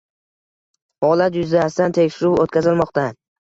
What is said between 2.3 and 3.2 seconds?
o‘tkazilmoqda